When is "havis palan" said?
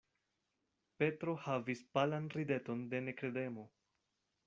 1.45-2.33